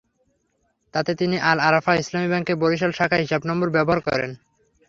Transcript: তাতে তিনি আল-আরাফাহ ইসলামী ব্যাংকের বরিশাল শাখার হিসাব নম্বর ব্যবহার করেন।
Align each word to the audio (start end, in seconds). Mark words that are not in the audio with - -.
তাতে 0.93 1.11
তিনি 1.15 1.35
আল-আরাফাহ 1.49 1.95
ইসলামী 1.99 2.27
ব্যাংকের 2.29 2.59
বরিশাল 2.61 2.91
শাখার 2.91 3.23
হিসাব 3.25 3.41
নম্বর 3.49 3.67
ব্যবহার 3.69 3.99
করেন। 4.01 4.31